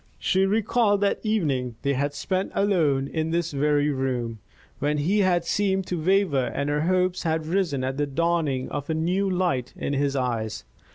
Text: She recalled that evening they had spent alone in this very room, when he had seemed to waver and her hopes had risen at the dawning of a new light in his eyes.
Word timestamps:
She 0.17 0.47
recalled 0.47 1.01
that 1.01 1.19
evening 1.21 1.75
they 1.83 1.93
had 1.93 2.15
spent 2.15 2.51
alone 2.55 3.07
in 3.07 3.29
this 3.29 3.51
very 3.51 3.91
room, 3.91 4.39
when 4.79 4.97
he 4.97 5.19
had 5.19 5.45
seemed 5.45 5.85
to 5.85 6.03
waver 6.03 6.47
and 6.55 6.71
her 6.71 6.81
hopes 6.81 7.21
had 7.21 7.45
risen 7.45 7.83
at 7.83 7.97
the 7.97 8.07
dawning 8.07 8.67
of 8.69 8.89
a 8.89 8.95
new 8.95 9.29
light 9.29 9.75
in 9.77 9.93
his 9.93 10.15
eyes. 10.15 10.63